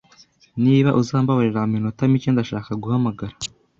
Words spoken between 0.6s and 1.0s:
Niba